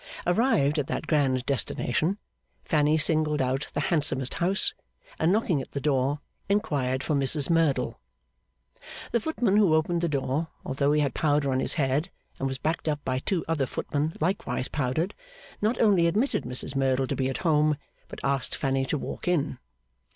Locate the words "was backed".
12.47-12.89